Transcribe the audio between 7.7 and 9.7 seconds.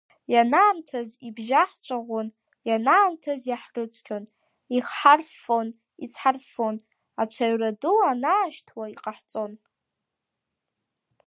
ду аанашьҭуа иҟаҳҵон.